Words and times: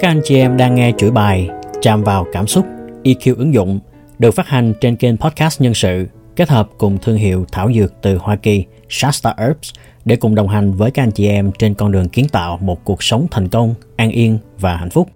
Các 0.00 0.08
anh 0.08 0.20
chị 0.24 0.38
em 0.38 0.56
đang 0.56 0.74
nghe 0.74 0.92
chuỗi 0.98 1.10
bài 1.10 1.48
Chạm 1.82 2.02
vào 2.02 2.26
cảm 2.32 2.46
xúc 2.46 2.66
EQ 3.02 3.34
ứng 3.36 3.54
dụng 3.54 3.80
được 4.18 4.30
phát 4.30 4.48
hành 4.48 4.72
trên 4.80 4.96
kênh 4.96 5.16
podcast 5.16 5.60
nhân 5.60 5.74
sự 5.74 6.06
kết 6.36 6.48
hợp 6.48 6.68
cùng 6.78 6.98
thương 7.02 7.16
hiệu 7.16 7.44
thảo 7.52 7.72
dược 7.72 7.94
từ 8.02 8.16
Hoa 8.16 8.36
Kỳ 8.36 8.64
Shasta 8.88 9.34
Herbs 9.38 9.72
để 10.04 10.16
cùng 10.16 10.34
đồng 10.34 10.48
hành 10.48 10.72
với 10.72 10.90
các 10.90 11.02
anh 11.02 11.10
chị 11.10 11.28
em 11.28 11.52
trên 11.58 11.74
con 11.74 11.92
đường 11.92 12.08
kiến 12.08 12.28
tạo 12.28 12.58
một 12.62 12.84
cuộc 12.84 13.02
sống 13.02 13.26
thành 13.30 13.48
công, 13.48 13.74
an 13.96 14.10
yên 14.10 14.38
và 14.58 14.76
hạnh 14.76 14.90
phúc. 14.90 15.08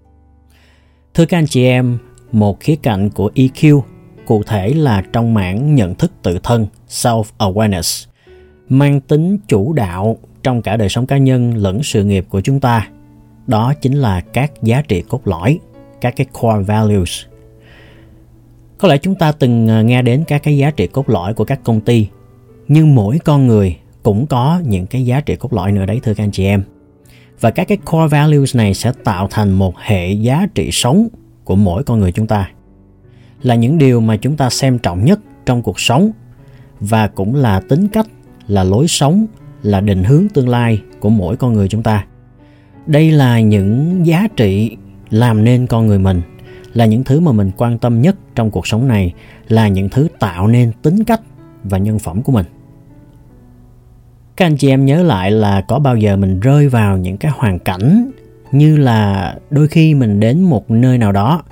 Thưa 1.13 1.25
các 1.25 1.37
anh 1.37 1.47
chị 1.47 1.65
em, 1.65 1.97
một 2.31 2.59
khía 2.59 2.75
cạnh 2.75 3.09
của 3.09 3.31
EQ 3.35 3.81
cụ 4.25 4.43
thể 4.43 4.73
là 4.73 5.03
trong 5.13 5.33
mảng 5.33 5.75
nhận 5.75 5.95
thức 5.95 6.11
tự 6.23 6.39
thân 6.43 6.67
self-awareness 6.89 8.07
mang 8.69 9.01
tính 9.01 9.37
chủ 9.47 9.73
đạo 9.73 10.17
trong 10.43 10.61
cả 10.61 10.77
đời 10.77 10.89
sống 10.89 11.05
cá 11.05 11.17
nhân 11.17 11.53
lẫn 11.55 11.83
sự 11.83 12.03
nghiệp 12.03 12.25
của 12.29 12.41
chúng 12.41 12.59
ta 12.59 12.87
đó 13.49 13.73
chính 13.81 13.93
là 13.93 14.21
các 14.21 14.51
giá 14.61 14.81
trị 14.81 15.03
cốt 15.09 15.27
lõi, 15.27 15.59
các 16.01 16.13
cái 16.15 16.27
core 16.41 16.63
values. 16.63 17.25
Có 18.77 18.87
lẽ 18.87 18.97
chúng 18.97 19.15
ta 19.15 19.31
từng 19.31 19.67
à, 19.67 19.81
nghe 19.81 20.01
đến 20.01 20.23
các 20.27 20.43
cái 20.43 20.57
giá 20.57 20.71
trị 20.71 20.87
cốt 20.87 21.09
lõi 21.09 21.33
của 21.33 21.45
các 21.45 21.59
công 21.63 21.81
ty, 21.81 22.07
nhưng 22.67 22.95
mỗi 22.95 23.19
con 23.19 23.47
người 23.47 23.77
cũng 24.03 24.27
có 24.27 24.61
những 24.65 24.85
cái 24.85 25.05
giá 25.05 25.21
trị 25.21 25.35
cốt 25.35 25.53
lõi 25.53 25.71
nữa 25.71 25.85
đấy, 25.85 25.99
thưa 26.03 26.13
các 26.13 26.23
anh 26.23 26.31
chị 26.31 26.45
em. 26.45 26.63
Và 27.39 27.51
các 27.51 27.67
cái 27.67 27.77
core 27.85 28.07
values 28.07 28.55
này 28.55 28.73
sẽ 28.73 28.91
tạo 29.03 29.27
thành 29.31 29.51
một 29.51 29.77
hệ 29.77 30.11
giá 30.11 30.47
trị 30.55 30.69
sống 30.71 31.07
của 31.43 31.55
mỗi 31.55 31.83
con 31.83 31.99
người 31.99 32.11
chúng 32.11 32.27
ta. 32.27 32.49
Là 33.41 33.55
những 33.55 33.77
điều 33.77 34.01
mà 34.01 34.17
chúng 34.17 34.37
ta 34.37 34.49
xem 34.49 34.79
trọng 34.79 35.05
nhất 35.05 35.19
trong 35.45 35.61
cuộc 35.61 35.79
sống 35.79 36.11
và 36.79 37.07
cũng 37.07 37.35
là 37.35 37.61
tính 37.69 37.87
cách, 37.87 38.07
là 38.47 38.63
lối 38.63 38.87
sống, 38.87 39.25
là 39.63 39.81
định 39.81 40.03
hướng 40.03 40.27
tương 40.33 40.49
lai 40.49 40.81
của 40.99 41.09
mỗi 41.09 41.37
con 41.37 41.53
người 41.53 41.67
chúng 41.67 41.83
ta 41.83 42.05
đây 42.89 43.11
là 43.11 43.39
những 43.39 44.01
giá 44.05 44.27
trị 44.35 44.77
làm 45.09 45.43
nên 45.43 45.67
con 45.67 45.87
người 45.87 45.99
mình, 45.99 46.21
là 46.73 46.85
những 46.85 47.03
thứ 47.03 47.19
mà 47.19 47.31
mình 47.31 47.51
quan 47.57 47.77
tâm 47.77 48.01
nhất 48.01 48.15
trong 48.35 48.51
cuộc 48.51 48.67
sống 48.67 48.87
này, 48.87 49.13
là 49.47 49.67
những 49.67 49.89
thứ 49.89 50.07
tạo 50.19 50.47
nên 50.47 50.71
tính 50.81 51.03
cách 51.03 51.21
và 51.63 51.77
nhân 51.77 51.99
phẩm 51.99 52.21
của 52.21 52.31
mình. 52.31 52.45
Các 54.35 54.45
anh 54.45 54.57
chị 54.57 54.69
em 54.69 54.85
nhớ 54.85 55.03
lại 55.03 55.31
là 55.31 55.61
có 55.61 55.79
bao 55.79 55.97
giờ 55.97 56.17
mình 56.17 56.39
rơi 56.39 56.69
vào 56.69 56.97
những 56.97 57.17
cái 57.17 57.31
hoàn 57.35 57.59
cảnh 57.59 58.11
như 58.51 58.77
là 58.77 59.35
đôi 59.49 59.67
khi 59.67 59.93
mình 59.93 60.19
đến 60.19 60.41
một 60.41 60.71
nơi 60.71 60.97
nào 60.97 61.11
đó, 61.11 61.43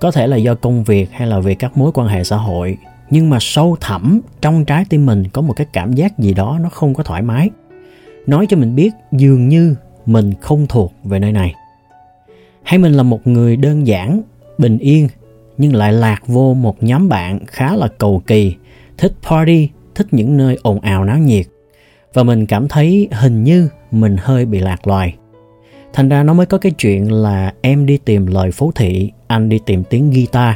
có 0.00 0.10
thể 0.10 0.26
là 0.26 0.36
do 0.36 0.54
công 0.54 0.84
việc 0.84 1.10
hay 1.12 1.28
là 1.28 1.40
vì 1.40 1.54
các 1.54 1.76
mối 1.76 1.92
quan 1.94 2.08
hệ 2.08 2.24
xã 2.24 2.36
hội, 2.36 2.76
nhưng 3.10 3.30
mà 3.30 3.38
sâu 3.40 3.76
thẳm 3.80 4.20
trong 4.40 4.64
trái 4.64 4.84
tim 4.88 5.06
mình 5.06 5.28
có 5.28 5.42
một 5.42 5.52
cái 5.52 5.66
cảm 5.72 5.92
giác 5.92 6.18
gì 6.18 6.34
đó 6.34 6.58
nó 6.62 6.68
không 6.68 6.94
có 6.94 7.02
thoải 7.02 7.22
mái. 7.22 7.50
Nói 8.26 8.46
cho 8.48 8.56
mình 8.56 8.76
biết, 8.76 8.90
dường 9.12 9.48
như 9.48 9.74
mình 10.08 10.34
không 10.40 10.66
thuộc 10.66 10.92
về 11.04 11.18
nơi 11.18 11.32
này. 11.32 11.54
Hay 12.62 12.78
mình 12.78 12.92
là 12.92 13.02
một 13.02 13.26
người 13.26 13.56
đơn 13.56 13.86
giản, 13.86 14.22
bình 14.58 14.78
yên, 14.78 15.08
nhưng 15.58 15.74
lại 15.74 15.92
lạc 15.92 16.26
vô 16.26 16.54
một 16.54 16.82
nhóm 16.82 17.08
bạn 17.08 17.38
khá 17.46 17.76
là 17.76 17.88
cầu 17.98 18.22
kỳ, 18.26 18.54
thích 18.98 19.12
party, 19.30 19.68
thích 19.94 20.06
những 20.10 20.36
nơi 20.36 20.58
ồn 20.62 20.80
ào 20.80 21.04
náo 21.04 21.18
nhiệt. 21.18 21.46
Và 22.14 22.22
mình 22.22 22.46
cảm 22.46 22.68
thấy 22.68 23.08
hình 23.12 23.44
như 23.44 23.68
mình 23.90 24.16
hơi 24.20 24.44
bị 24.44 24.58
lạc 24.58 24.86
loài. 24.86 25.14
Thành 25.92 26.08
ra 26.08 26.22
nó 26.22 26.34
mới 26.34 26.46
có 26.46 26.58
cái 26.58 26.72
chuyện 26.72 27.12
là 27.12 27.54
em 27.60 27.86
đi 27.86 27.98
tìm 27.98 28.26
lời 28.26 28.50
phố 28.50 28.72
thị, 28.74 29.10
anh 29.26 29.48
đi 29.48 29.60
tìm 29.66 29.84
tiếng 29.84 30.10
guitar, 30.10 30.54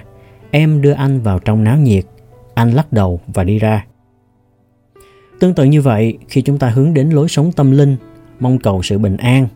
em 0.51 0.83
đưa 0.83 0.93
anh 0.93 1.21
vào 1.21 1.39
trong 1.39 1.65
náo 1.65 1.77
nhiệt, 1.77 2.05
anh 2.55 2.71
lắc 2.71 2.93
đầu 2.93 3.21
và 3.27 3.45
đi 3.45 3.59
ra. 3.59 3.87
Tương 5.41 5.55
tự 5.55 5.65
như 5.65 5.83
vậy, 5.83 6.19
khi 6.29 6.43
chúng 6.43 6.59
ta 6.59 6.69
hướng 6.69 6.95
đến 6.95 7.11
lối 7.11 7.29
sống 7.29 7.53
tâm 7.53 7.71
linh 7.71 7.97
mong 8.43 8.59
cầu 8.59 8.83
sự 8.83 8.99
bình 8.99 9.17
an, 9.17 9.49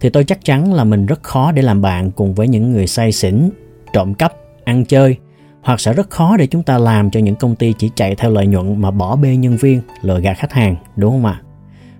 thì 0.00 0.08
tôi 0.08 0.24
chắc 0.24 0.44
chắn 0.44 0.72
là 0.72 0.84
mình 0.84 1.06
rất 1.06 1.22
khó 1.22 1.52
để 1.52 1.62
làm 1.62 1.82
bạn 1.82 2.10
cùng 2.10 2.34
với 2.34 2.48
những 2.48 2.72
người 2.72 2.86
say 2.86 3.12
xỉn, 3.12 3.50
trộm 3.92 4.14
cắp, 4.14 4.32
ăn 4.64 4.84
chơi, 4.84 5.16
hoặc 5.62 5.80
sẽ 5.80 5.92
rất 5.92 6.10
khó 6.10 6.36
để 6.36 6.46
chúng 6.46 6.62
ta 6.62 6.78
làm 6.78 7.10
cho 7.10 7.20
những 7.20 7.36
công 7.36 7.56
ty 7.56 7.74
chỉ 7.78 7.90
chạy 7.94 8.14
theo 8.14 8.30
lợi 8.30 8.46
nhuận 8.46 8.80
mà 8.80 8.90
bỏ 8.90 9.16
bê 9.16 9.36
nhân 9.36 9.56
viên, 9.56 9.80
lừa 10.02 10.20
gạt 10.20 10.34
khách 10.34 10.52
hàng, 10.52 10.76
đúng 10.96 11.10
không 11.10 11.26
ạ? 11.26 11.40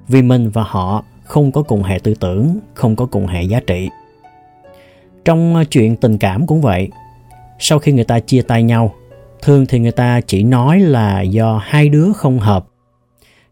Vì 0.09 0.23
mình 0.23 0.51
và 0.51 0.63
họ 0.67 1.05
không 1.25 1.53
có 1.53 1.63
cùng 1.63 1.83
hệ 1.83 1.99
tư 1.99 2.15
tưởng, 2.21 2.59
không 2.75 2.97
có 2.97 3.07
cùng 3.07 3.27
hệ 3.27 3.43
giá 3.43 3.61
trị. 3.67 3.89
Trong 5.25 5.55
ờ, 5.57 5.65
chuyện 5.65 5.97
tình 5.97 6.19
cảm 6.19 6.47
cũng 6.47 6.61
vậy, 6.61 6.89
sau 7.59 7.79
khi 7.79 7.93
người 7.93 8.05
ta 8.05 8.21
chia 8.21 8.43
tay 8.43 8.63
nhau 8.63 8.95
thường 9.43 9.67
thì 9.67 9.79
người 9.79 9.93
ta 9.93 10.21
chỉ 10.21 10.43
nói 10.43 10.81
là 10.81 11.21
do 11.21 11.61
hai 11.65 11.89
đứa 11.89 12.13
không 12.13 12.39
hợp 12.39 12.67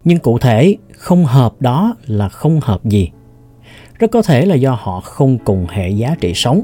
nhưng 0.05 0.19
cụ 0.19 0.39
thể 0.39 0.77
không 0.93 1.25
hợp 1.25 1.53
đó 1.61 1.97
là 2.07 2.29
không 2.29 2.61
hợp 2.61 2.85
gì. 2.85 3.11
Rất 3.99 4.11
có 4.11 4.23
thể 4.23 4.47
là 4.47 4.55
do 4.55 4.79
họ 4.81 5.01
không 5.01 5.39
cùng 5.39 5.67
hệ 5.71 5.91
giá 5.91 6.17
trị 6.21 6.33
sống. 6.35 6.63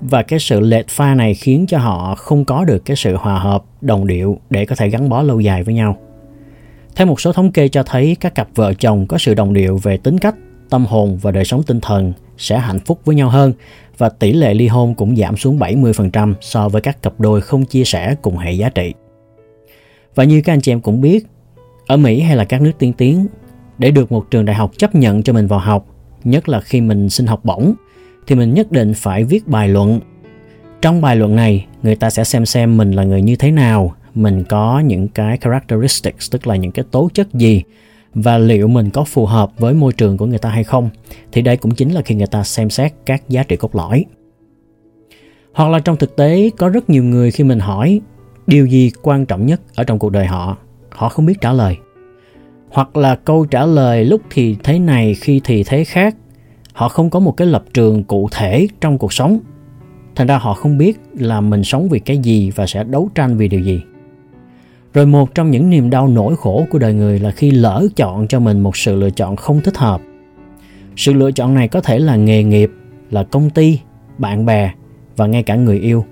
Và 0.00 0.22
cái 0.22 0.38
sự 0.38 0.60
lệch 0.60 0.88
pha 0.88 1.14
này 1.14 1.34
khiến 1.34 1.66
cho 1.68 1.78
họ 1.78 2.14
không 2.14 2.44
có 2.44 2.64
được 2.64 2.84
cái 2.84 2.96
sự 2.96 3.16
hòa 3.16 3.38
hợp 3.38 3.64
đồng 3.80 4.06
điệu 4.06 4.38
để 4.50 4.64
có 4.64 4.76
thể 4.76 4.88
gắn 4.88 5.08
bó 5.08 5.22
lâu 5.22 5.40
dài 5.40 5.62
với 5.62 5.74
nhau. 5.74 5.96
Theo 6.96 7.06
một 7.06 7.20
số 7.20 7.32
thống 7.32 7.52
kê 7.52 7.68
cho 7.68 7.82
thấy 7.82 8.16
các 8.20 8.34
cặp 8.34 8.48
vợ 8.54 8.74
chồng 8.74 9.06
có 9.06 9.18
sự 9.18 9.34
đồng 9.34 9.52
điệu 9.52 9.76
về 9.82 9.96
tính 9.96 10.18
cách 10.18 10.34
tâm 10.70 10.86
hồn 10.86 11.18
và 11.22 11.30
đời 11.30 11.44
sống 11.44 11.62
tinh 11.62 11.80
thần 11.80 12.12
sẽ 12.38 12.58
hạnh 12.58 12.80
phúc 12.80 13.00
với 13.04 13.14
nhau 13.14 13.28
hơn 13.28 13.52
và 13.98 14.08
tỷ 14.08 14.32
lệ 14.32 14.54
ly 14.54 14.68
hôn 14.68 14.94
cũng 14.94 15.16
giảm 15.16 15.36
xuống 15.36 15.58
70% 15.58 16.34
so 16.40 16.68
với 16.68 16.82
các 16.82 17.02
cặp 17.02 17.20
đôi 17.20 17.40
không 17.40 17.64
chia 17.64 17.84
sẻ 17.84 18.14
cùng 18.22 18.36
hệ 18.36 18.52
giá 18.52 18.68
trị. 18.68 18.94
Và 20.14 20.24
như 20.24 20.42
các 20.44 20.52
anh 20.52 20.60
chị 20.60 20.72
em 20.72 20.80
cũng 20.80 21.00
biết, 21.00 21.26
ở 21.86 21.96
Mỹ 21.96 22.20
hay 22.20 22.36
là 22.36 22.44
các 22.44 22.62
nước 22.62 22.72
tiên 22.78 22.92
tiến, 22.92 23.26
để 23.78 23.90
được 23.90 24.12
một 24.12 24.30
trường 24.30 24.44
đại 24.44 24.56
học 24.56 24.70
chấp 24.76 24.94
nhận 24.94 25.22
cho 25.22 25.32
mình 25.32 25.46
vào 25.46 25.58
học, 25.58 25.86
nhất 26.24 26.48
là 26.48 26.60
khi 26.60 26.80
mình 26.80 27.10
xin 27.10 27.26
học 27.26 27.44
bổng, 27.44 27.74
thì 28.26 28.34
mình 28.34 28.54
nhất 28.54 28.72
định 28.72 28.94
phải 28.94 29.24
viết 29.24 29.48
bài 29.48 29.68
luận. 29.68 30.00
Trong 30.82 31.00
bài 31.00 31.16
luận 31.16 31.36
này, 31.36 31.66
người 31.82 31.96
ta 31.96 32.10
sẽ 32.10 32.24
xem 32.24 32.46
xem 32.46 32.76
mình 32.76 32.92
là 32.92 33.04
người 33.04 33.22
như 33.22 33.36
thế 33.36 33.50
nào, 33.50 33.94
mình 34.14 34.44
có 34.44 34.80
những 34.80 35.08
cái 35.08 35.38
characteristics, 35.38 36.30
tức 36.30 36.46
là 36.46 36.56
những 36.56 36.72
cái 36.72 36.84
tố 36.90 37.08
chất 37.14 37.34
gì 37.34 37.62
và 38.14 38.38
liệu 38.38 38.68
mình 38.68 38.90
có 38.90 39.04
phù 39.04 39.26
hợp 39.26 39.50
với 39.58 39.74
môi 39.74 39.92
trường 39.92 40.16
của 40.16 40.26
người 40.26 40.38
ta 40.38 40.48
hay 40.48 40.64
không. 40.64 40.90
Thì 41.32 41.42
đây 41.42 41.56
cũng 41.56 41.74
chính 41.74 41.90
là 41.90 42.02
khi 42.02 42.14
người 42.14 42.26
ta 42.26 42.44
xem 42.44 42.70
xét 42.70 42.92
các 43.06 43.28
giá 43.28 43.42
trị 43.42 43.56
cốt 43.56 43.74
lõi. 43.74 44.04
Hoặc 45.52 45.70
là 45.70 45.78
trong 45.78 45.96
thực 45.96 46.16
tế 46.16 46.50
có 46.56 46.68
rất 46.68 46.90
nhiều 46.90 47.04
người 47.04 47.30
khi 47.30 47.44
mình 47.44 47.58
hỏi 47.58 48.00
điều 48.46 48.66
gì 48.66 48.90
quan 49.02 49.26
trọng 49.26 49.46
nhất 49.46 49.60
ở 49.74 49.84
trong 49.84 49.98
cuộc 49.98 50.12
đời 50.12 50.26
họ? 50.26 50.56
Họ 50.96 51.08
không 51.08 51.26
biết 51.26 51.40
trả 51.40 51.52
lời. 51.52 51.76
Hoặc 52.70 52.96
là 52.96 53.14
câu 53.14 53.44
trả 53.44 53.66
lời 53.66 54.04
lúc 54.04 54.20
thì 54.30 54.56
thế 54.64 54.78
này, 54.78 55.14
khi 55.14 55.40
thì 55.44 55.64
thế 55.64 55.84
khác. 55.84 56.16
Họ 56.72 56.88
không 56.88 57.10
có 57.10 57.20
một 57.20 57.36
cái 57.36 57.46
lập 57.46 57.64
trường 57.74 58.04
cụ 58.04 58.28
thể 58.32 58.68
trong 58.80 58.98
cuộc 58.98 59.12
sống. 59.12 59.38
Thành 60.14 60.26
ra 60.26 60.38
họ 60.38 60.54
không 60.54 60.78
biết 60.78 61.00
là 61.14 61.40
mình 61.40 61.64
sống 61.64 61.88
vì 61.88 61.98
cái 61.98 62.18
gì 62.18 62.50
và 62.50 62.66
sẽ 62.66 62.84
đấu 62.84 63.10
tranh 63.14 63.36
vì 63.36 63.48
điều 63.48 63.60
gì. 63.60 63.80
Rồi 64.94 65.06
một 65.06 65.34
trong 65.34 65.50
những 65.50 65.70
niềm 65.70 65.90
đau 65.90 66.08
nỗi 66.08 66.36
khổ 66.36 66.66
của 66.70 66.78
đời 66.78 66.94
người 66.94 67.18
là 67.18 67.30
khi 67.30 67.50
lỡ 67.50 67.86
chọn 67.96 68.28
cho 68.28 68.40
mình 68.40 68.60
một 68.60 68.76
sự 68.76 68.96
lựa 68.96 69.10
chọn 69.10 69.36
không 69.36 69.60
thích 69.60 69.76
hợp. 69.76 70.00
Sự 70.96 71.12
lựa 71.12 71.32
chọn 71.32 71.54
này 71.54 71.68
có 71.68 71.80
thể 71.80 71.98
là 71.98 72.16
nghề 72.16 72.44
nghiệp, 72.44 72.70
là 73.10 73.24
công 73.24 73.50
ty, 73.50 73.80
bạn 74.18 74.46
bè 74.46 74.72
và 75.16 75.26
ngay 75.26 75.42
cả 75.42 75.54
người 75.54 75.78
yêu. 75.78 76.04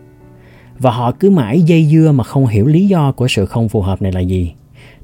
Và 0.79 0.91
họ 0.91 1.13
cứ 1.13 1.31
mãi 1.31 1.61
dây 1.61 1.85
dưa 1.85 2.13
mà 2.13 2.25
không 2.25 2.47
hiểu 2.47 2.67
lý 2.67 2.87
do 2.87 3.13
của 3.13 3.29
sự 3.29 3.47
không 3.47 3.69
phù 3.69 3.81
hợp 3.81 4.03
này 4.03 4.13
là 4.13 4.21
gì 4.21 4.53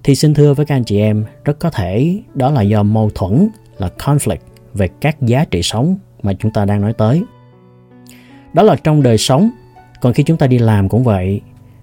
thì 0.04 0.14
xin 0.14 0.34
thưa 0.34 0.54
với 0.54 0.66
các 0.66 0.74
anh 0.74 0.84
chị 0.84 0.98
em, 0.98 1.24
rất 1.44 1.58
có 1.58 1.70
thể 1.70 2.20
đó 2.34 2.50
là 2.50 2.62
do 2.62 2.82
mâu 2.82 3.10
thuẫn, 3.14 3.48
là 3.78 3.90
conflict 3.98 4.36
về 4.74 4.88
các 5.00 5.22
giá 5.22 5.44
trị 5.44 5.62
sống 5.62 5.96
mà 6.22 6.32
chúng 6.32 6.52
ta 6.52 6.64
đang 6.64 6.80
nói 6.80 6.92
tới. 6.92 7.22
Đó 8.52 8.62
là 8.62 8.76
trong 8.76 9.02
đời 9.02 9.18
sống, 9.18 9.50
còn 10.00 10.12
khi 10.12 10.22
chúng 10.22 10.36
ta 10.36 10.46
đi 10.46 10.58
làm 10.58 10.88
cũng 10.88 11.04
vậy. 11.04 11.40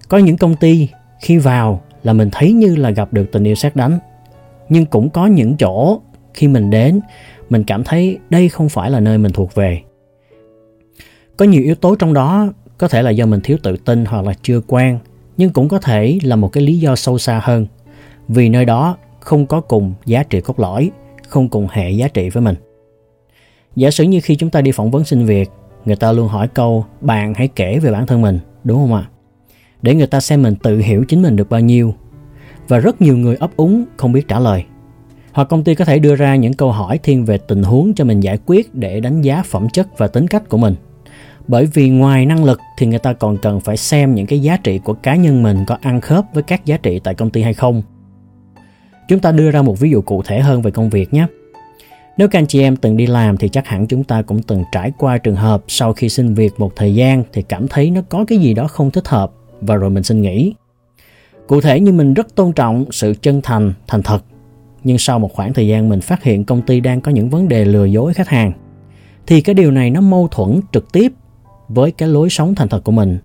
Có 0.08 0.18
những 0.18 0.36
công 0.36 0.56
ty 0.56 0.88
khi 1.20 1.38
vào 1.38 1.82
là 2.02 2.12
mình 2.12 2.28
thấy 2.32 2.52
như 2.52 2.76
là 2.76 2.90
gặp 2.90 3.12
được 3.12 3.32
tình 3.32 3.44
yêu 3.44 3.54
sát 3.54 3.76
đánh. 3.76 3.98
Nhưng 4.68 4.86
cũng 4.86 5.10
có 5.10 5.26
những 5.26 5.56
chỗ 5.56 6.00
khi 6.34 6.48
mình 6.48 6.70
đến, 6.70 7.00
mình 7.50 7.64
cảm 7.64 7.84
thấy 7.84 8.18
đây 8.30 8.48
không 8.48 8.68
phải 8.68 8.90
là 8.90 9.00
nơi 9.00 9.18
mình 9.18 9.32
thuộc 9.32 9.54
về. 9.54 9.82
Có 11.36 11.44
nhiều 11.44 11.62
yếu 11.62 11.74
tố 11.74 11.94
trong 11.94 12.14
đó, 12.14 12.52
có 12.78 12.88
thể 12.88 13.02
là 13.02 13.10
do 13.10 13.26
mình 13.26 13.40
thiếu 13.40 13.58
tự 13.62 13.76
tin 13.76 14.04
hoặc 14.04 14.24
là 14.24 14.34
chưa 14.42 14.60
quen, 14.60 14.98
nhưng 15.36 15.50
cũng 15.50 15.68
có 15.68 15.78
thể 15.78 16.18
là 16.22 16.36
một 16.36 16.52
cái 16.52 16.62
lý 16.62 16.78
do 16.78 16.96
sâu 16.96 17.18
xa 17.18 17.40
hơn 17.44 17.66
vì 18.28 18.48
nơi 18.48 18.64
đó 18.64 18.96
không 19.20 19.46
có 19.46 19.60
cùng 19.60 19.92
giá 20.06 20.22
trị 20.22 20.40
cốt 20.40 20.60
lõi, 20.60 20.90
không 21.28 21.48
cùng 21.48 21.66
hệ 21.70 21.90
giá 21.90 22.08
trị 22.08 22.30
với 22.30 22.42
mình. 22.42 22.56
Giả 23.76 23.90
sử 23.90 24.04
như 24.04 24.20
khi 24.20 24.36
chúng 24.36 24.50
ta 24.50 24.60
đi 24.60 24.72
phỏng 24.72 24.90
vấn 24.90 25.04
xin 25.04 25.24
việc, 25.24 25.50
người 25.84 25.96
ta 25.96 26.12
luôn 26.12 26.28
hỏi 26.28 26.48
câu, 26.48 26.84
bạn 27.00 27.34
hãy 27.34 27.48
kể 27.48 27.78
về 27.78 27.92
bản 27.92 28.06
thân 28.06 28.22
mình 28.22 28.38
đúng 28.64 28.78
không 28.78 28.94
ạ? 28.94 29.08
Để 29.82 29.94
người 29.94 30.06
ta 30.06 30.20
xem 30.20 30.42
mình 30.42 30.56
tự 30.56 30.78
hiểu 30.78 31.04
chính 31.08 31.22
mình 31.22 31.36
được 31.36 31.50
bao 31.50 31.60
nhiêu. 31.60 31.94
Và 32.68 32.78
rất 32.78 33.00
nhiều 33.02 33.16
người 33.16 33.36
ấp 33.36 33.56
úng 33.56 33.84
không 33.96 34.12
biết 34.12 34.28
trả 34.28 34.38
lời. 34.38 34.64
Hoặc 35.32 35.48
công 35.48 35.64
ty 35.64 35.74
có 35.74 35.84
thể 35.84 35.98
đưa 35.98 36.14
ra 36.14 36.36
những 36.36 36.52
câu 36.52 36.72
hỏi 36.72 36.98
thiên 36.98 37.24
về 37.24 37.38
tình 37.38 37.62
huống 37.62 37.94
cho 37.94 38.04
mình 38.04 38.20
giải 38.20 38.38
quyết 38.46 38.74
để 38.74 39.00
đánh 39.00 39.22
giá 39.22 39.42
phẩm 39.46 39.68
chất 39.72 39.98
và 39.98 40.08
tính 40.08 40.28
cách 40.28 40.48
của 40.48 40.58
mình. 40.58 40.74
Bởi 41.48 41.66
vì 41.66 41.88
ngoài 41.88 42.26
năng 42.26 42.44
lực 42.44 42.60
thì 42.78 42.86
người 42.86 42.98
ta 42.98 43.12
còn 43.12 43.38
cần 43.38 43.60
phải 43.60 43.76
xem 43.76 44.14
những 44.14 44.26
cái 44.26 44.38
giá 44.38 44.56
trị 44.56 44.78
của 44.78 44.94
cá 44.94 45.16
nhân 45.16 45.42
mình 45.42 45.64
có 45.66 45.78
ăn 45.80 46.00
khớp 46.00 46.24
với 46.34 46.42
các 46.42 46.64
giá 46.64 46.76
trị 46.76 47.00
tại 47.04 47.14
công 47.14 47.30
ty 47.30 47.42
hay 47.42 47.54
không 47.54 47.82
chúng 49.08 49.20
ta 49.20 49.32
đưa 49.32 49.50
ra 49.50 49.62
một 49.62 49.80
ví 49.80 49.90
dụ 49.90 50.00
cụ 50.00 50.22
thể 50.22 50.40
hơn 50.40 50.62
về 50.62 50.70
công 50.70 50.90
việc 50.90 51.14
nhé 51.14 51.26
Nếu 52.16 52.28
các 52.28 52.38
anh 52.38 52.46
chị 52.46 52.62
em 52.62 52.76
từng 52.76 52.96
đi 52.96 53.06
làm 53.06 53.36
thì 53.36 53.48
chắc 53.48 53.66
hẳn 53.66 53.86
chúng 53.86 54.04
ta 54.04 54.22
cũng 54.22 54.42
từng 54.42 54.64
trải 54.72 54.92
qua 54.98 55.18
trường 55.18 55.36
hợp 55.36 55.64
sau 55.68 55.92
khi 55.92 56.08
xin 56.08 56.34
việc 56.34 56.60
một 56.60 56.76
thời 56.76 56.94
gian 56.94 57.22
thì 57.32 57.42
cảm 57.42 57.68
thấy 57.68 57.90
nó 57.90 58.00
có 58.08 58.24
cái 58.28 58.38
gì 58.38 58.54
đó 58.54 58.68
không 58.68 58.90
thích 58.90 59.08
hợp 59.08 59.32
và 59.60 59.74
rồi 59.74 59.90
mình 59.90 60.02
xin 60.02 60.22
nghỉ. 60.22 60.54
Cụ 61.46 61.60
thể 61.60 61.80
như 61.80 61.92
mình 61.92 62.14
rất 62.14 62.34
tôn 62.34 62.52
trọng 62.52 62.84
sự 62.90 63.14
chân 63.22 63.40
thành, 63.42 63.72
thành 63.86 64.02
thật. 64.02 64.24
Nhưng 64.84 64.98
sau 64.98 65.18
một 65.18 65.32
khoảng 65.32 65.52
thời 65.52 65.68
gian 65.68 65.88
mình 65.88 66.00
phát 66.00 66.22
hiện 66.22 66.44
công 66.44 66.62
ty 66.62 66.80
đang 66.80 67.00
có 67.00 67.12
những 67.12 67.30
vấn 67.30 67.48
đề 67.48 67.64
lừa 67.64 67.84
dối 67.84 68.14
khách 68.14 68.28
hàng 68.28 68.52
thì 69.26 69.40
cái 69.40 69.54
điều 69.54 69.70
này 69.70 69.90
nó 69.90 70.00
mâu 70.00 70.28
thuẫn 70.30 70.60
trực 70.72 70.92
tiếp 70.92 71.12
với 71.68 71.90
cái 71.90 72.08
lối 72.08 72.30
sống 72.30 72.54
thành 72.54 72.68
thật 72.68 72.84
của 72.84 72.92
mình. 72.92 73.18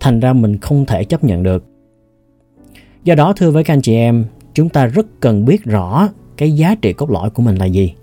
Thành 0.00 0.20
ra 0.20 0.32
mình 0.32 0.58
không 0.58 0.86
thể 0.86 1.04
chấp 1.04 1.24
nhận 1.24 1.42
được. 1.42 1.64
Do 3.04 3.14
đó 3.14 3.32
thưa 3.36 3.50
với 3.50 3.64
các 3.64 3.74
anh 3.74 3.82
chị 3.82 3.94
em, 3.94 4.24
chúng 4.54 4.68
ta 4.68 4.86
rất 4.86 5.06
cần 5.20 5.44
biết 5.44 5.64
rõ 5.64 6.08
cái 6.36 6.52
giá 6.52 6.74
trị 6.74 6.92
cốt 6.92 7.10
lõi 7.10 7.30
của 7.30 7.42
mình 7.42 7.56
là 7.56 7.64
gì. 7.64 7.94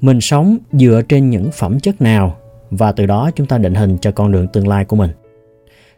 Mình 0.00 0.20
sống 0.20 0.58
dựa 0.72 1.02
trên 1.08 1.30
những 1.30 1.50
phẩm 1.52 1.80
chất 1.80 2.02
nào, 2.02 2.36
và 2.70 2.92
từ 2.92 3.06
đó 3.06 3.30
chúng 3.34 3.46
ta 3.46 3.58
định 3.58 3.74
hình 3.74 3.98
cho 4.00 4.12
con 4.12 4.32
đường 4.32 4.46
tương 4.48 4.68
lai 4.68 4.84
của 4.84 4.96
mình. 4.96 5.10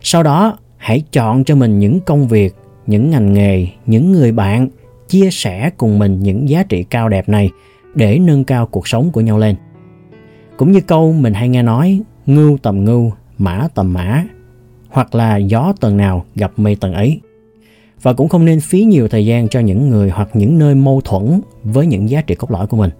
Sau 0.00 0.22
đó, 0.22 0.58
hãy 0.76 1.02
chọn 1.12 1.44
cho 1.44 1.56
mình 1.56 1.78
những 1.78 2.00
công 2.00 2.28
việc, 2.28 2.54
những 2.86 3.10
ngành 3.10 3.32
nghề, 3.32 3.66
những 3.86 4.12
người 4.12 4.32
bạn 4.32 4.68
chia 5.08 5.30
sẻ 5.30 5.70
cùng 5.76 5.98
mình 5.98 6.20
những 6.20 6.48
giá 6.48 6.62
trị 6.62 6.84
cao 6.84 7.08
đẹp 7.08 7.28
này 7.28 7.50
để 7.94 8.18
nâng 8.18 8.44
cao 8.44 8.66
cuộc 8.66 8.88
sống 8.88 9.12
của 9.12 9.20
nhau 9.20 9.38
lên. 9.38 9.56
Cũng 10.56 10.72
như 10.72 10.80
câu 10.80 11.12
mình 11.12 11.34
hay 11.34 11.48
nghe 11.48 11.62
nói, 11.62 12.00
ngưu 12.26 12.58
tầm 12.58 12.84
ngưu, 12.84 13.12
mã 13.38 13.68
tầm 13.74 13.92
mã 13.92 14.24
hoặc 14.88 15.14
là 15.14 15.36
gió 15.36 15.72
tầng 15.80 15.96
nào 15.96 16.24
gặp 16.34 16.52
mây 16.56 16.76
tầng 16.76 16.92
ấy 16.92 17.20
và 18.04 18.12
cũng 18.12 18.28
không 18.28 18.44
nên 18.44 18.60
phí 18.60 18.84
nhiều 18.84 19.08
thời 19.08 19.26
gian 19.26 19.48
cho 19.48 19.60
những 19.60 19.88
người 19.88 20.10
hoặc 20.10 20.28
những 20.34 20.58
nơi 20.58 20.74
mâu 20.74 21.00
thuẫn 21.00 21.40
với 21.64 21.86
những 21.86 22.10
giá 22.10 22.20
trị 22.20 22.34
cốt 22.34 22.50
lõi 22.50 22.66
của 22.66 22.76
mình. 22.76 22.90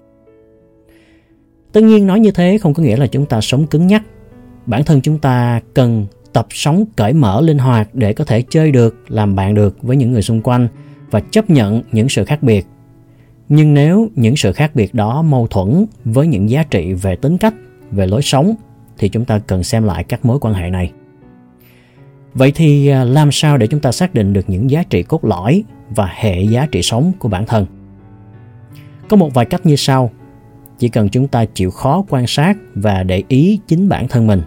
Tất 1.71 1.83
nhiên 1.83 2.07
nói 2.07 2.19
như 2.19 2.31
thế 2.31 2.57
không 2.61 2.73
có 2.73 2.83
nghĩa 2.83 2.97
là 2.97 3.07
chúng 3.07 3.25
ta 3.25 3.41
sống 3.41 3.67
cứng 3.67 3.87
nhắc. 3.87 4.03
Bản 4.65 4.83
thân 4.83 5.01
chúng 5.01 5.19
ta 5.19 5.61
cần 5.73 6.05
tập 6.33 6.47
sống 6.49 6.85
cởi 6.95 7.13
mở 7.13 7.41
linh 7.41 7.57
hoạt 7.57 7.95
để 7.95 8.13
có 8.13 8.23
thể 8.23 8.41
chơi 8.49 8.71
được, 8.71 8.95
làm 9.07 9.35
bạn 9.35 9.53
được 9.53 9.77
với 9.81 9.97
những 9.97 10.11
người 10.11 10.21
xung 10.21 10.41
quanh 10.41 10.67
và 11.11 11.19
chấp 11.19 11.49
nhận 11.49 11.81
những 11.91 12.09
sự 12.09 12.25
khác 12.25 12.43
biệt. 12.43 12.65
Nhưng 13.49 13.73
nếu 13.73 14.09
những 14.15 14.35
sự 14.35 14.51
khác 14.53 14.75
biệt 14.75 14.93
đó 14.93 15.21
mâu 15.21 15.47
thuẫn 15.47 15.85
với 16.05 16.27
những 16.27 16.49
giá 16.49 16.63
trị 16.63 16.93
về 16.93 17.15
tính 17.15 17.37
cách, 17.37 17.53
về 17.91 18.07
lối 18.07 18.21
sống, 18.21 18.55
thì 18.97 19.09
chúng 19.09 19.25
ta 19.25 19.39
cần 19.39 19.63
xem 19.63 19.83
lại 19.83 20.03
các 20.03 20.25
mối 20.25 20.39
quan 20.41 20.53
hệ 20.53 20.69
này 20.69 20.91
vậy 22.35 22.51
thì 22.55 22.87
à, 22.87 23.03
làm 23.03 23.31
sao 23.31 23.57
để 23.57 23.67
chúng 23.67 23.79
ta 23.79 23.91
xác 23.91 24.13
định 24.13 24.33
được 24.33 24.49
những 24.49 24.69
giá 24.69 24.83
trị 24.83 25.03
cốt 25.03 25.25
lõi 25.25 25.63
và 25.89 26.09
hệ 26.15 26.41
giá 26.41 26.67
trị 26.71 26.81
sống 26.81 27.11
của 27.19 27.29
bản 27.29 27.45
thân? 27.45 27.65
Có 29.09 29.17
một 29.17 29.33
vài 29.33 29.45
cách 29.45 29.65
như 29.65 29.75
sau. 29.75 30.11
Chỉ 30.79 30.89
cần 30.89 31.09
chúng 31.09 31.27
ta 31.27 31.45
chịu 31.45 31.71
khó 31.71 32.05
quan 32.09 32.27
sát 32.27 32.57
và 32.75 33.03
để 33.03 33.23
ý 33.27 33.59
chính 33.67 33.89
bản 33.89 34.07
thân 34.07 34.27
mình, 34.27 34.41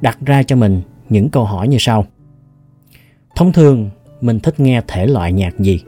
đặt 0.00 0.18
ra 0.26 0.42
cho 0.42 0.56
mình 0.56 0.82
những 1.08 1.28
câu 1.28 1.44
hỏi 1.44 1.68
như 1.68 1.76
sau. 1.80 2.04
Thông 3.36 3.52
thường, 3.52 3.90
mình 4.20 4.40
thích 4.40 4.60
nghe 4.60 4.82
thể 4.86 5.06
loại 5.06 5.32
nhạc 5.32 5.58
gì? 5.58 5.80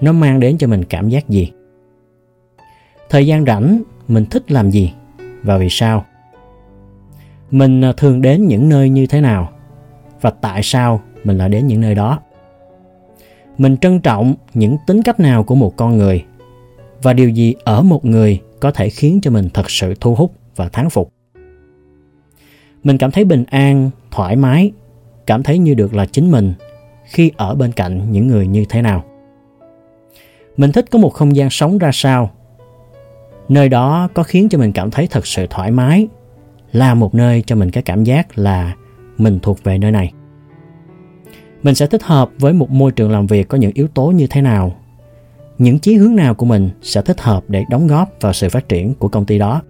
Nó 0.00 0.12
mang 0.12 0.40
đến 0.40 0.58
cho 0.58 0.66
mình 0.66 0.84
cảm 0.84 1.08
giác 1.08 1.28
gì? 1.28 1.52
Thời 3.10 3.26
gian 3.26 3.44
rảnh, 3.44 3.82
mình 4.08 4.24
thích 4.24 4.52
làm 4.52 4.70
gì? 4.70 4.92
Và 5.42 5.58
vì 5.58 5.68
sao? 5.70 6.04
Mình 7.50 7.84
à, 7.84 7.92
thường 7.96 8.22
đến 8.22 8.46
những 8.46 8.68
nơi 8.68 8.88
như 8.88 9.06
thế 9.06 9.20
nào? 9.20 9.52
Và 10.20 10.30
tại 10.30 10.62
sao 10.62 11.00
mình 11.24 11.38
lại 11.38 11.48
đến 11.48 11.66
những 11.66 11.80
nơi 11.80 11.94
đó. 11.94 12.20
Mình 13.58 13.76
trân 13.76 14.00
trọng 14.00 14.34
những 14.54 14.76
tính 14.86 15.02
cách 15.02 15.20
nào 15.20 15.44
của 15.44 15.54
một 15.54 15.76
con 15.76 15.98
người 15.98 16.24
và 17.02 17.12
điều 17.12 17.28
gì 17.28 17.54
ở 17.64 17.82
một 17.82 18.04
người 18.04 18.40
có 18.60 18.70
thể 18.70 18.90
khiến 18.90 19.20
cho 19.22 19.30
mình 19.30 19.48
thật 19.54 19.70
sự 19.70 19.94
thu 20.00 20.14
hút 20.14 20.34
và 20.56 20.68
thán 20.68 20.90
phục. 20.90 21.12
Mình 22.84 22.98
cảm 22.98 23.10
thấy 23.10 23.24
bình 23.24 23.44
an, 23.50 23.90
thoải 24.10 24.36
mái, 24.36 24.72
cảm 25.26 25.42
thấy 25.42 25.58
như 25.58 25.74
được 25.74 25.94
là 25.94 26.06
chính 26.06 26.30
mình 26.30 26.54
khi 27.04 27.30
ở 27.36 27.54
bên 27.54 27.72
cạnh 27.72 28.12
những 28.12 28.26
người 28.26 28.46
như 28.46 28.64
thế 28.68 28.82
nào. 28.82 29.04
Mình 30.56 30.72
thích 30.72 30.84
có 30.90 30.98
một 30.98 31.10
không 31.10 31.36
gian 31.36 31.50
sống 31.50 31.78
ra 31.78 31.90
sao. 31.92 32.30
Nơi 33.48 33.68
đó 33.68 34.08
có 34.14 34.22
khiến 34.22 34.48
cho 34.48 34.58
mình 34.58 34.72
cảm 34.72 34.90
thấy 34.90 35.08
thật 35.10 35.26
sự 35.26 35.46
thoải 35.50 35.70
mái, 35.70 36.08
là 36.72 36.94
một 36.94 37.14
nơi 37.14 37.42
cho 37.46 37.56
mình 37.56 37.70
cái 37.70 37.82
cảm 37.82 38.04
giác 38.04 38.38
là 38.38 38.74
mình 39.18 39.38
thuộc 39.42 39.64
về 39.64 39.78
nơi 39.78 39.90
này. 39.90 40.12
Mình 41.62 41.74
sẽ 41.74 41.86
thích 41.86 42.02
hợp 42.02 42.30
với 42.38 42.52
một 42.52 42.70
môi 42.70 42.92
trường 42.92 43.10
làm 43.10 43.26
việc 43.26 43.48
có 43.48 43.58
những 43.58 43.72
yếu 43.74 43.88
tố 43.88 44.06
như 44.06 44.26
thế 44.26 44.42
nào. 44.42 44.74
Những 45.58 45.78
chí 45.78 45.96
hướng 45.96 46.16
nào 46.16 46.34
của 46.34 46.46
mình 46.46 46.70
sẽ 46.82 47.02
thích 47.02 47.20
hợp 47.20 47.44
để 47.48 47.64
đóng 47.70 47.86
góp 47.86 48.08
vào 48.20 48.32
sự 48.32 48.48
phát 48.48 48.68
triển 48.68 48.94
của 48.94 49.08
công 49.08 49.24
ty 49.24 49.38
đó. 49.38 49.62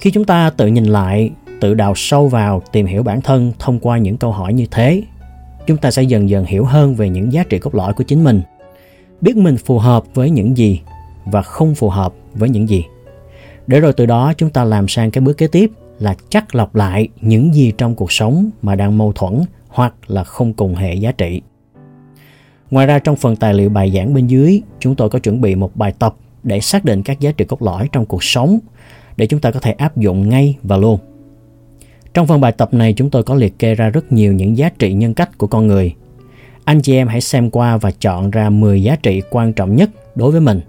Khi 0.00 0.10
chúng 0.10 0.24
ta 0.24 0.50
tự 0.50 0.66
nhìn 0.66 0.84
lại, 0.84 1.30
tự 1.60 1.74
đào 1.74 1.92
sâu 1.96 2.28
vào, 2.28 2.62
tìm 2.72 2.86
hiểu 2.86 3.02
bản 3.02 3.20
thân 3.20 3.52
thông 3.58 3.78
qua 3.78 3.98
những 3.98 4.16
câu 4.16 4.32
hỏi 4.32 4.54
như 4.54 4.66
thế, 4.70 5.02
chúng 5.66 5.76
ta 5.76 5.90
sẽ 5.90 6.02
dần 6.02 6.28
dần 6.28 6.44
hiểu 6.44 6.64
hơn 6.64 6.94
về 6.94 7.08
những 7.08 7.32
giá 7.32 7.44
trị 7.44 7.58
cốt 7.58 7.74
lõi 7.74 7.92
của 7.92 8.04
chính 8.04 8.24
mình. 8.24 8.42
Biết 9.20 9.36
mình 9.36 9.56
phù 9.56 9.78
hợp 9.78 10.04
với 10.14 10.30
những 10.30 10.56
gì 10.56 10.80
và 11.24 11.42
không 11.42 11.74
phù 11.74 11.88
hợp 11.88 12.14
với 12.34 12.48
những 12.48 12.68
gì. 12.68 12.84
Để 13.66 13.80
rồi 13.80 13.92
từ 13.92 14.06
đó 14.06 14.32
chúng 14.36 14.50
ta 14.50 14.64
làm 14.64 14.88
sang 14.88 15.10
cái 15.10 15.20
bước 15.20 15.38
kế 15.38 15.46
tiếp 15.46 15.70
là 15.98 16.14
chắc 16.28 16.54
lọc 16.54 16.74
lại 16.74 17.08
những 17.20 17.54
gì 17.54 17.72
trong 17.78 17.94
cuộc 17.94 18.12
sống 18.12 18.50
mà 18.62 18.74
đang 18.74 18.98
mâu 18.98 19.12
thuẫn 19.12 19.40
hoặc 19.68 19.94
là 20.06 20.24
không 20.24 20.52
cùng 20.52 20.74
hệ 20.74 20.94
giá 20.94 21.12
trị 21.12 21.40
Ngoài 22.70 22.86
ra 22.86 22.98
trong 22.98 23.16
phần 23.16 23.36
tài 23.36 23.54
liệu 23.54 23.68
bài 23.68 23.92
giảng 23.94 24.14
bên 24.14 24.26
dưới, 24.26 24.62
chúng 24.80 24.94
tôi 24.94 25.08
có 25.08 25.18
chuẩn 25.18 25.40
bị 25.40 25.54
một 25.54 25.76
bài 25.76 25.92
tập 25.98 26.14
để 26.42 26.60
xác 26.60 26.84
định 26.84 27.02
các 27.02 27.20
giá 27.20 27.32
trị 27.32 27.44
cốt 27.44 27.62
lõi 27.62 27.88
trong 27.92 28.06
cuộc 28.06 28.24
sống 28.24 28.58
để 29.16 29.26
chúng 29.26 29.40
ta 29.40 29.50
có 29.50 29.60
thể 29.60 29.72
áp 29.72 29.96
dụng 29.96 30.28
ngay 30.28 30.56
và 30.62 30.76
luôn. 30.76 30.98
Trong 32.14 32.26
phần 32.26 32.40
bài 32.40 32.52
tập 32.52 32.74
này 32.74 32.92
chúng 32.92 33.10
tôi 33.10 33.22
có 33.22 33.34
liệt 33.34 33.58
kê 33.58 33.74
ra 33.74 33.90
rất 33.90 34.12
nhiều 34.12 34.32
những 34.32 34.56
giá 34.56 34.70
trị 34.78 34.92
nhân 34.92 35.14
cách 35.14 35.38
của 35.38 35.46
con 35.46 35.66
người. 35.66 35.94
Anh 36.64 36.80
chị 36.80 36.96
em 36.96 37.08
hãy 37.08 37.20
xem 37.20 37.50
qua 37.50 37.76
và 37.76 37.90
chọn 37.90 38.30
ra 38.30 38.50
10 38.50 38.82
giá 38.82 38.96
trị 38.96 39.22
quan 39.30 39.52
trọng 39.52 39.76
nhất 39.76 39.90
đối 40.14 40.30
với 40.30 40.40
mình. 40.40 40.60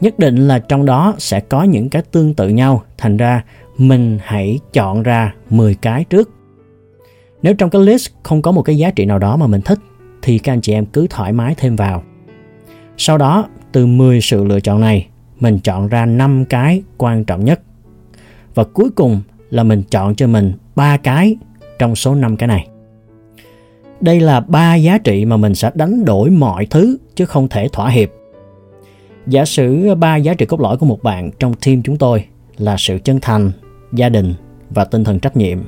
Nhất 0.00 0.18
định 0.18 0.48
là 0.48 0.58
trong 0.58 0.84
đó 0.84 1.14
sẽ 1.18 1.40
có 1.40 1.62
những 1.62 1.88
cái 1.90 2.02
tương 2.02 2.34
tự 2.34 2.48
nhau, 2.48 2.82
thành 2.98 3.16
ra 3.16 3.44
mình 3.78 4.18
hãy 4.22 4.58
chọn 4.72 5.02
ra 5.02 5.34
10 5.50 5.74
cái 5.74 6.04
trước. 6.04 6.30
Nếu 7.42 7.54
trong 7.54 7.70
cái 7.70 7.82
list 7.82 8.10
không 8.22 8.42
có 8.42 8.52
một 8.52 8.62
cái 8.62 8.76
giá 8.76 8.90
trị 8.90 9.04
nào 9.04 9.18
đó 9.18 9.36
mà 9.36 9.46
mình 9.46 9.60
thích 9.60 9.78
thì 10.22 10.38
các 10.38 10.52
anh 10.52 10.60
chị 10.60 10.72
em 10.72 10.86
cứ 10.86 11.06
thoải 11.10 11.32
mái 11.32 11.54
thêm 11.54 11.76
vào. 11.76 12.02
Sau 12.96 13.18
đó, 13.18 13.46
từ 13.72 13.86
10 13.86 14.20
sự 14.20 14.44
lựa 14.44 14.60
chọn 14.60 14.80
này, 14.80 15.06
mình 15.40 15.58
chọn 15.58 15.88
ra 15.88 16.06
5 16.06 16.44
cái 16.44 16.82
quan 16.98 17.24
trọng 17.24 17.44
nhất. 17.44 17.60
Và 18.54 18.64
cuối 18.64 18.90
cùng 18.90 19.20
là 19.50 19.62
mình 19.62 19.82
chọn 19.90 20.14
cho 20.14 20.26
mình 20.26 20.52
3 20.74 20.96
cái 20.96 21.36
trong 21.78 21.96
số 21.96 22.14
5 22.14 22.36
cái 22.36 22.46
này. 22.46 22.68
Đây 24.00 24.20
là 24.20 24.40
ba 24.40 24.74
giá 24.74 24.98
trị 24.98 25.24
mà 25.24 25.36
mình 25.36 25.54
sẽ 25.54 25.70
đánh 25.74 26.04
đổi 26.04 26.30
mọi 26.30 26.66
thứ 26.66 26.98
chứ 27.14 27.26
không 27.26 27.48
thể 27.48 27.68
thỏa 27.72 27.88
hiệp. 27.88 28.10
Giả 29.26 29.44
sử 29.44 29.94
ba 29.94 30.16
giá 30.16 30.34
trị 30.34 30.46
cốt 30.46 30.60
lõi 30.60 30.76
của 30.76 30.86
một 30.86 31.02
bạn 31.02 31.30
trong 31.38 31.54
team 31.54 31.82
chúng 31.82 31.96
tôi 31.96 32.24
là 32.58 32.76
sự 32.78 32.98
chân 33.04 33.18
thành, 33.20 33.52
gia 33.92 34.08
đình 34.08 34.34
và 34.70 34.84
tinh 34.84 35.04
thần 35.04 35.20
trách 35.20 35.36
nhiệm 35.36 35.58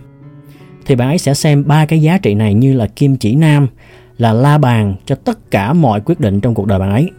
thì 0.87 0.97
bạn 0.97 1.09
ấy 1.09 1.19
sẽ 1.19 1.35
xem 1.35 1.65
ba 1.67 1.87
cái 1.87 2.03
giá 2.03 2.19
trị 2.19 2.35
này 2.35 2.55
như 2.55 2.73
là 2.73 2.87
kim 2.87 3.17
chỉ 3.17 3.35
nam 3.35 3.69
là 4.19 4.33
la 4.33 4.59
bàn 4.59 4.95
cho 5.05 5.15
tất 5.15 5.51
cả 5.51 5.73
mọi 5.73 6.01
quyết 6.01 6.21
định 6.21 6.41
trong 6.41 6.55
cuộc 6.55 6.67
đời 6.67 6.79
bạn 6.79 6.91
ấy. 6.91 7.11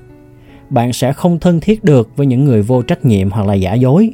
Bạn 0.69 0.93
sẽ 0.93 1.13
không 1.13 1.39
thân 1.39 1.59
thiết 1.59 1.83
được 1.83 2.09
với 2.15 2.27
những 2.27 2.45
người 2.45 2.61
vô 2.61 2.81
trách 2.81 3.05
nhiệm 3.05 3.29
hoặc 3.29 3.47
là 3.47 3.53
giả 3.53 3.73
dối 3.73 4.13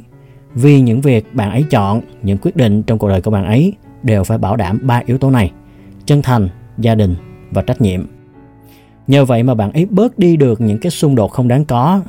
vì 0.54 0.80
những 0.80 1.00
việc 1.00 1.34
bạn 1.34 1.50
ấy 1.50 1.64
chọn, 1.70 2.00
những 2.22 2.38
quyết 2.38 2.56
định 2.56 2.82
trong 2.82 2.98
cuộc 2.98 3.08
đời 3.08 3.20
của 3.20 3.30
bạn 3.30 3.44
ấy 3.44 3.72
đều 4.02 4.24
phải 4.24 4.38
bảo 4.38 4.56
đảm 4.56 4.80
ba 4.82 5.02
yếu 5.06 5.18
tố 5.18 5.30
này: 5.30 5.52
chân 6.06 6.22
thành, 6.22 6.48
gia 6.78 6.94
đình 6.94 7.16
và 7.50 7.62
trách 7.62 7.80
nhiệm. 7.80 8.06
Nhờ 9.06 9.24
vậy 9.24 9.42
mà 9.42 9.54
bạn 9.54 9.72
ấy 9.72 9.86
bớt 9.90 10.18
đi 10.18 10.36
được 10.36 10.60
những 10.60 10.78
cái 10.78 10.90
xung 10.90 11.14
đột 11.14 11.28
không 11.28 11.48
đáng 11.48 11.64
có 11.64 12.00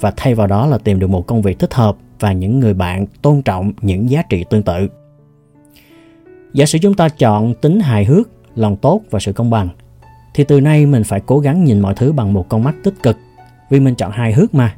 và 0.00 0.12
thay 0.16 0.34
vào 0.34 0.46
đó 0.46 0.66
là 0.66 0.78
tìm 0.78 0.98
được 0.98 1.10
một 1.10 1.26
công 1.26 1.42
việc 1.42 1.58
thích 1.58 1.74
hợp 1.74 1.96
và 2.20 2.32
những 2.32 2.60
người 2.60 2.74
bạn 2.74 3.06
tôn 3.22 3.42
trọng 3.42 3.72
những 3.80 4.10
giá 4.10 4.22
trị 4.22 4.44
tương 4.50 4.62
tự. 4.62 4.88
Giả 6.52 6.66
sử 6.66 6.78
chúng 6.78 6.94
ta 6.94 7.08
chọn 7.08 7.54
tính 7.54 7.80
hài 7.80 8.04
hước, 8.04 8.30
lòng 8.54 8.76
tốt 8.76 9.00
và 9.10 9.20
sự 9.20 9.32
công 9.32 9.50
bằng 9.50 9.68
thì 10.34 10.44
từ 10.44 10.60
nay 10.60 10.86
mình 10.86 11.04
phải 11.04 11.20
cố 11.26 11.38
gắng 11.38 11.64
nhìn 11.64 11.80
mọi 11.80 11.94
thứ 11.94 12.12
bằng 12.12 12.32
một 12.32 12.46
con 12.48 12.64
mắt 12.64 12.74
tích 12.84 12.94
cực 13.02 13.16
vì 13.70 13.80
mình 13.80 13.94
chọn 13.94 14.12
hài 14.12 14.32
hước 14.32 14.54
mà. 14.54 14.76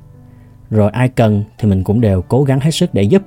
Rồi 0.71 0.91
ai 0.91 1.09
cần 1.09 1.45
thì 1.59 1.69
mình 1.69 1.85
cũng 1.85 2.01
đều 2.01 2.23
cố 2.23 2.43
gắng 2.43 2.61
hết 2.61 2.71
sức 2.71 2.95
để 2.95 3.03
giúp 3.03 3.23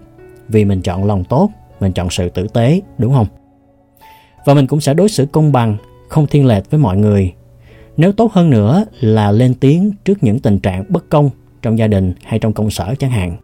vì 0.47 0.65
mình 0.65 0.81
chọn 0.81 1.05
lòng 1.05 1.23
tốt, 1.23 1.49
mình 1.79 1.91
chọn 1.93 2.09
sự 2.09 2.29
tử 2.29 2.47
tế, 2.47 2.81
đúng 2.97 3.13
không? 3.13 3.27
Và 4.45 4.53
mình 4.53 4.67
cũng 4.67 4.81
sẽ 4.81 4.93
đối 4.93 5.09
xử 5.09 5.25
công 5.25 5.51
bằng, 5.51 5.77
không 6.09 6.27
thiên 6.27 6.45
lệch 6.45 6.71
với 6.71 6.79
mọi 6.79 6.97
người. 6.97 7.33
Nếu 7.97 8.11
tốt 8.11 8.31
hơn 8.33 8.49
nữa 8.49 8.85
là 8.99 9.31
lên 9.31 9.53
tiếng 9.53 9.91
trước 10.05 10.23
những 10.23 10.39
tình 10.39 10.59
trạng 10.59 10.85
bất 10.89 11.09
công 11.09 11.29
trong 11.61 11.77
gia 11.77 11.87
đình 11.87 12.13
hay 12.23 12.39
trong 12.39 12.53
công 12.53 12.69
sở 12.69 12.95
chẳng 12.99 13.11
hạn. 13.11 13.37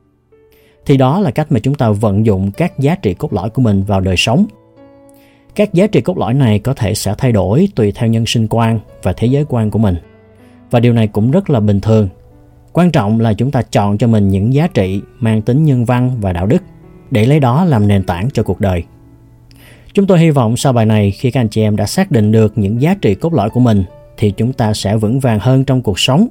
Thì 0.85 0.97
đó 0.97 1.19
là 1.19 1.31
cách 1.31 1.51
mà 1.51 1.59
chúng 1.59 1.75
ta 1.75 1.89
vận 1.89 2.25
dụng 2.25 2.51
các 2.51 2.79
giá 2.79 2.95
trị 2.95 3.13
cốt 3.13 3.33
lõi 3.33 3.49
của 3.49 3.61
mình 3.61 3.83
vào 3.83 3.99
đời 3.99 4.15
sống 4.17 4.45
các 5.55 5.73
giá 5.73 5.87
trị 5.87 6.01
cốt 6.01 6.17
lõi 6.17 6.33
này 6.33 6.59
có 6.59 6.73
thể 6.73 6.93
sẽ 6.93 7.15
thay 7.17 7.31
đổi 7.31 7.67
tùy 7.75 7.91
theo 7.91 8.09
nhân 8.09 8.25
sinh 8.25 8.47
quan 8.49 8.79
và 9.03 9.13
thế 9.13 9.27
giới 9.27 9.45
quan 9.49 9.71
của 9.71 9.79
mình. 9.79 9.95
Và 10.71 10.79
điều 10.79 10.93
này 10.93 11.07
cũng 11.07 11.31
rất 11.31 11.49
là 11.49 11.59
bình 11.59 11.81
thường. 11.81 12.09
Quan 12.73 12.91
trọng 12.91 13.19
là 13.19 13.33
chúng 13.33 13.51
ta 13.51 13.61
chọn 13.61 13.97
cho 13.97 14.07
mình 14.07 14.29
những 14.29 14.53
giá 14.53 14.67
trị 14.67 15.01
mang 15.19 15.41
tính 15.41 15.65
nhân 15.65 15.85
văn 15.85 16.11
và 16.21 16.33
đạo 16.33 16.45
đức 16.45 16.63
để 17.11 17.25
lấy 17.25 17.39
đó 17.39 17.65
làm 17.65 17.87
nền 17.87 18.03
tảng 18.03 18.29
cho 18.33 18.43
cuộc 18.43 18.59
đời. 18.59 18.83
Chúng 19.93 20.07
tôi 20.07 20.19
hy 20.19 20.29
vọng 20.29 20.57
sau 20.57 20.73
bài 20.73 20.85
này, 20.85 21.11
khi 21.11 21.31
các 21.31 21.41
anh 21.41 21.49
chị 21.49 21.61
em 21.61 21.75
đã 21.75 21.85
xác 21.85 22.11
định 22.11 22.31
được 22.31 22.57
những 22.57 22.81
giá 22.81 22.95
trị 23.01 23.15
cốt 23.15 23.33
lõi 23.33 23.49
của 23.49 23.59
mình, 23.59 23.83
thì 24.17 24.31
chúng 24.31 24.53
ta 24.53 24.73
sẽ 24.73 24.95
vững 24.95 25.19
vàng 25.19 25.39
hơn 25.39 25.63
trong 25.63 25.81
cuộc 25.81 25.99
sống. 25.99 26.27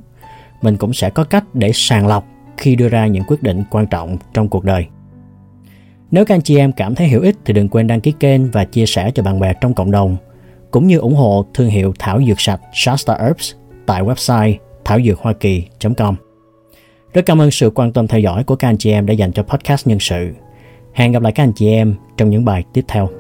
Mình 0.63 0.77
cũng 0.77 0.93
sẽ 0.93 1.11
có 1.11 1.25
cách 1.25 1.45
để 1.55 1.71
sàng 1.75 2.07
lọc 2.07 2.27
khi 2.61 2.77
đưa 2.77 2.89
ra 2.89 3.07
những 3.07 3.25
quyết 3.27 3.43
định 3.43 3.63
quan 3.71 3.87
trọng 3.87 4.17
trong 4.35 4.49
cuộc 4.49 4.65
đời. 4.65 4.87
Nếu 6.11 6.25
các 6.25 6.35
anh 6.35 6.43
chị 6.43 6.59
em 6.59 6.73
cảm 6.73 6.95
thấy 6.95 7.09
hữu 7.09 7.23
ích 7.23 7.37
thì 7.45 7.55
đừng 7.55 7.69
quên 7.69 7.87
đăng 7.87 8.01
ký 8.01 8.13
kênh 8.21 8.51
và 8.51 8.65
chia 8.65 8.87
sẻ 8.87 9.11
cho 9.15 9.23
bạn 9.23 9.41
bè 9.41 9.53
trong 9.61 9.75
cộng 9.75 9.91
đồng, 9.91 10.17
cũng 10.71 10.87
như 10.87 10.99
ủng 10.99 11.15
hộ 11.15 11.47
thương 11.55 11.69
hiệu 11.69 11.95
thảo 11.99 12.21
dược 12.29 12.41
sạch 12.41 12.61
Shasta 12.73 13.19
Herbs 13.23 13.55
tại 13.87 14.03
website 14.03 14.55
thảo 14.85 15.01
dược 15.03 15.19
hoa 15.19 15.33
kỳ.com. 15.33 16.17
Rất 17.15 17.27
cảm 17.27 17.41
ơn 17.41 17.51
sự 17.51 17.71
quan 17.71 17.93
tâm 17.93 18.07
theo 18.07 18.21
dõi 18.21 18.45
của 18.45 18.57
các 18.57 18.69
anh 18.69 18.79
chị 18.79 18.91
em 18.91 19.07
đã 19.07 19.15
dành 19.15 19.33
cho 19.33 19.43
podcast 19.43 19.87
nhân 19.87 19.99
sự. 20.01 20.31
Hẹn 20.93 21.13
gặp 21.13 21.23
lại 21.23 21.33
các 21.33 21.43
anh 21.43 21.53
chị 21.53 21.69
em 21.69 21.95
trong 22.17 22.31
những 22.31 22.45
bài 22.45 22.65
tiếp 22.73 22.85
theo. 22.89 23.20